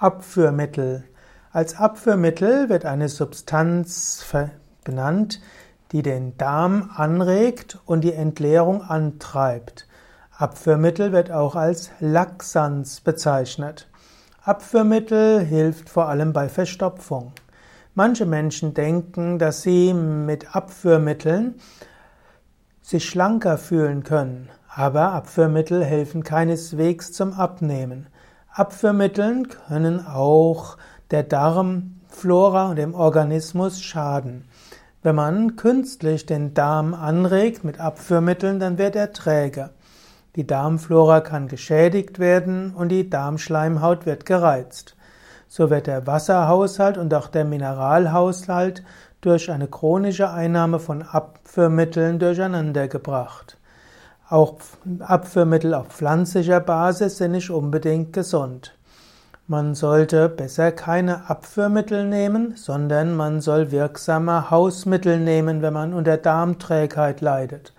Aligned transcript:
Abführmittel. 0.00 1.04
Als 1.52 1.76
Abführmittel 1.76 2.70
wird 2.70 2.86
eine 2.86 3.10
Substanz 3.10 4.24
benannt, 4.82 5.42
die 5.92 6.00
den 6.00 6.38
Darm 6.38 6.90
anregt 6.96 7.78
und 7.84 8.00
die 8.00 8.14
Entleerung 8.14 8.80
antreibt. 8.80 9.86
Abführmittel 10.38 11.12
wird 11.12 11.30
auch 11.30 11.54
als 11.54 11.90
Laxans 12.00 13.02
bezeichnet. 13.02 13.88
Abführmittel 14.42 15.40
hilft 15.40 15.90
vor 15.90 16.08
allem 16.08 16.32
bei 16.32 16.48
Verstopfung. 16.48 17.32
Manche 17.94 18.24
Menschen 18.24 18.72
denken, 18.72 19.38
dass 19.38 19.60
sie 19.60 19.92
mit 19.92 20.56
Abführmitteln 20.56 21.56
sich 22.80 23.06
schlanker 23.06 23.58
fühlen 23.58 24.02
können, 24.02 24.48
aber 24.66 25.12
Abführmittel 25.12 25.84
helfen 25.84 26.24
keineswegs 26.24 27.12
zum 27.12 27.34
Abnehmen. 27.34 28.06
Abführmitteln 28.52 29.46
können 29.48 30.04
auch 30.04 30.76
der 31.12 31.22
Darmflora 31.22 32.70
und 32.70 32.76
dem 32.76 32.94
Organismus 32.94 33.80
schaden. 33.80 34.44
Wenn 35.04 35.14
man 35.14 35.54
künstlich 35.54 36.26
den 36.26 36.52
Darm 36.52 36.92
anregt 36.92 37.62
mit 37.62 37.78
Abführmitteln, 37.78 38.58
dann 38.58 38.76
wird 38.76 38.96
er 38.96 39.12
träge. 39.12 39.70
Die 40.34 40.48
Darmflora 40.48 41.20
kann 41.20 41.46
geschädigt 41.46 42.18
werden 42.18 42.74
und 42.74 42.88
die 42.88 43.08
Darmschleimhaut 43.08 44.04
wird 44.04 44.26
gereizt. 44.26 44.96
So 45.46 45.70
wird 45.70 45.86
der 45.86 46.08
Wasserhaushalt 46.08 46.98
und 46.98 47.14
auch 47.14 47.28
der 47.28 47.44
Mineralhaushalt 47.44 48.82
durch 49.20 49.48
eine 49.50 49.68
chronische 49.68 50.28
Einnahme 50.28 50.80
von 50.80 51.02
Abführmitteln 51.02 52.18
durcheinandergebracht. 52.18 53.59
Auch 54.30 54.58
Abführmittel 55.00 55.74
auf 55.74 55.88
pflanzlicher 55.88 56.60
Basis 56.60 57.18
sind 57.18 57.32
nicht 57.32 57.50
unbedingt 57.50 58.12
gesund. 58.12 58.76
Man 59.48 59.74
sollte 59.74 60.28
besser 60.28 60.70
keine 60.70 61.28
Abführmittel 61.28 62.04
nehmen, 62.04 62.54
sondern 62.54 63.16
man 63.16 63.40
soll 63.40 63.72
wirksame 63.72 64.48
Hausmittel 64.48 65.18
nehmen, 65.18 65.62
wenn 65.62 65.72
man 65.72 65.92
unter 65.92 66.16
Darmträgheit 66.16 67.20
leidet. 67.20 67.72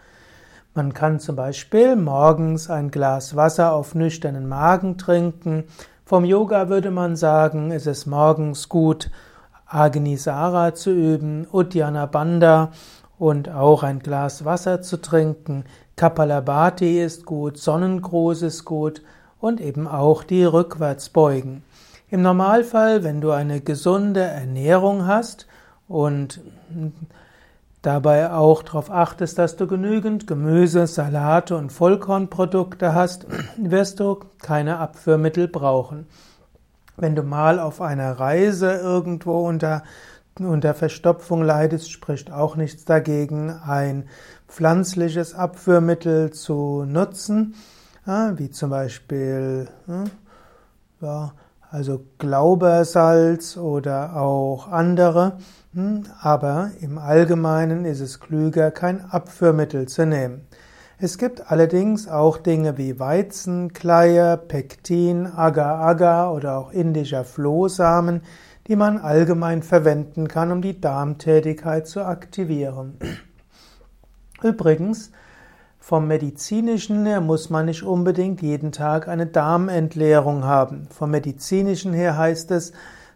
Man 0.73 0.93
kann 0.93 1.21
zum 1.21 1.38
Beispiel 1.38 1.95
morgens 1.95 2.69
ein 2.69 2.91
Glas 2.91 3.38
Wasser 3.38 3.71
auf 3.71 3.95
nüchternen 3.95 4.49
Magen 4.49 4.97
trinken. 4.97 5.63
Vom 6.03 6.25
Yoga 6.25 6.67
würde 6.67 6.91
man 6.91 7.15
sagen, 7.15 7.71
es 7.71 7.88
ist 7.88 8.08
morgens 8.08 8.67
gut, 8.67 9.09
Agnisara 9.67 10.75
zu 10.75 10.91
üben, 10.91 11.47
Uddiyana 11.49 12.08
Bandha 12.08 12.71
und 13.17 13.47
auch 13.49 13.83
ein 13.83 13.99
Glas 13.99 14.43
Wasser 14.43 14.81
zu 14.81 14.97
trinken. 14.97 15.63
Kapalabhati 16.02 16.99
ist 16.99 17.27
gut, 17.27 17.59
Sonnengruß 17.59 18.41
ist 18.41 18.66
gut 18.66 19.03
und 19.39 19.61
eben 19.61 19.88
auch 19.88 20.23
die 20.23 20.43
Rückwärtsbeugen. 20.43 21.61
Im 22.09 22.23
Normalfall, 22.23 23.03
wenn 23.03 23.21
du 23.21 23.30
eine 23.30 23.61
gesunde 23.61 24.21
Ernährung 24.21 25.05
hast 25.05 25.45
und 25.88 26.41
dabei 27.83 28.31
auch 28.33 28.63
darauf 28.63 28.89
achtest, 28.89 29.38
dass 29.38 29.58
du 29.58 29.67
genügend 29.67 30.25
Gemüse, 30.25 30.88
Salate 30.88 31.55
und 31.55 31.71
Vollkornprodukte 31.71 32.95
hast, 32.95 33.27
wirst 33.58 33.99
du 33.99 34.21
keine 34.41 34.80
Abführmittel 34.80 35.47
brauchen. 35.47 36.08
Wenn 36.97 37.15
du 37.15 37.21
mal 37.21 37.59
auf 37.59 37.80
einer 37.80 38.13
Reise 38.19 38.73
irgendwo 38.73 39.47
unter 39.47 39.83
unter 40.39 40.73
Verstopfung 40.73 41.43
leidest, 41.43 41.91
spricht 41.91 42.31
auch 42.31 42.55
nichts 42.55 42.85
dagegen, 42.85 43.49
ein 43.49 44.07
pflanzliches 44.47 45.33
Abführmittel 45.33 46.31
zu 46.31 46.85
nutzen, 46.85 47.55
wie 48.05 48.49
zum 48.49 48.69
Beispiel 48.69 49.67
ja, 51.02 51.33
also 51.69 52.05
Glaubersalz 52.17 53.57
oder 53.57 54.15
auch 54.15 54.67
andere. 54.67 55.37
Hm, 55.73 56.03
aber 56.19 56.71
im 56.81 56.97
Allgemeinen 56.97 57.85
ist 57.85 58.02
es 58.02 58.19
klüger, 58.19 58.71
kein 58.71 59.09
Abführmittel 59.09 59.87
zu 59.87 60.05
nehmen. 60.05 60.47
Es 61.04 61.17
gibt 61.17 61.52
allerdings 61.52 62.08
auch 62.08 62.38
Dinge 62.38 62.78
wie 62.78 63.00
Weizenkleie, 63.00 64.38
Pektin, 64.38 65.26
Agar-Agar 65.26 66.32
oder 66.32 66.60
auch 66.60 66.72
indischer 66.72 67.23
Flohsamen, 67.23 68.22
die 68.67 68.76
man 68.76 69.00
allgemein 69.00 69.64
verwenden 69.64 70.28
kann, 70.28 70.52
um 70.52 70.62
die 70.62 70.80
Darmtätigkeit 70.80 71.88
zu 71.88 72.06
aktivieren. 72.06 73.00
Übrigens, 74.44 75.12
vom 75.80 76.08
medizinischen 76.08 77.04
her 77.08 77.20
muss 77.20 77.50
man 77.50 77.66
nicht 77.66 77.82
unbedingt 77.82 78.44
jeden 78.44 78.72
Tag 78.72 79.08
eine 79.08 79.26
Darmentleerung 79.26 80.44
haben. 80.44 80.88
Vom 80.92 81.10
medizinischen 81.10 81.94
her 81.94 82.16
heißt 82.16 82.52
es, 82.52 82.73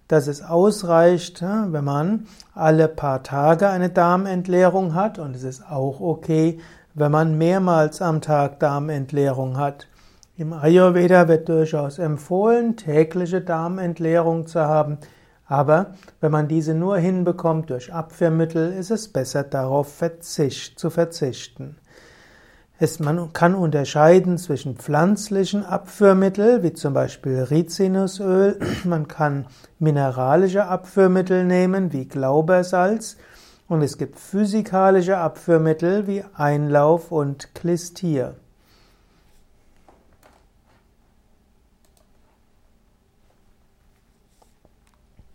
dass 0.08 0.26
es 0.26 0.42
ausreicht, 0.42 1.44
wenn 1.44 1.84
man 1.84 2.26
alle 2.56 2.88
paar 2.88 3.22
Tage 3.22 3.70
eine 3.70 3.92
Darmentleerung 3.92 4.96
hat 4.96 5.20
und 5.20 5.36
es 5.36 5.44
ist 5.44 5.70
auch 5.70 6.00
okay, 6.00 6.58
wenn 6.96 7.12
man 7.12 7.38
mehrmals 7.38 8.02
am 8.02 8.22
Tag 8.22 8.60
Darmentleerung 8.60 9.58
hat. 9.58 9.88
Im 10.38 10.54
Ayurveda 10.54 11.28
wird 11.28 11.50
durchaus 11.50 12.00
empfohlen, 12.00 12.78
tägliche 12.78 13.42
Darmentleerung 13.42 14.48
zu 14.48 14.62
haben. 14.62 14.98
Aber 15.46 15.94
wenn 16.22 16.32
man 16.32 16.48
diese 16.48 16.74
nur 16.74 16.98
hinbekommt 16.98 17.70
durch 17.70 17.94
Abwehrmittel, 17.94 18.74
ist 18.74 18.92
es 18.92 19.10
besser 19.10 19.44
darauf 19.44 19.94
verzicht, 19.94 20.80
zu 20.80 20.90
verzichten. 20.90 21.76
Es, 22.78 23.00
man 23.00 23.32
kann 23.32 23.56
unterscheiden 23.56 24.38
zwischen 24.38 24.76
pflanzlichen 24.76 25.64
Abführmitteln, 25.64 26.64
wie 26.64 26.74
zum 26.74 26.94
Beispiel 26.94 27.40
Rizinusöl. 27.44 28.60
Man 28.84 29.08
kann 29.08 29.46
mineralische 29.80 30.66
Abführmittel 30.66 31.46
nehmen, 31.46 31.94
wie 31.94 32.06
Glaubersalz. 32.06 33.16
Und 33.68 33.82
es 33.82 33.98
gibt 33.98 34.20
physikalische 34.20 35.18
Abführmittel 35.18 36.06
wie 36.06 36.24
Einlauf 36.36 37.12
und 37.12 37.56
Klistier. 37.56 38.36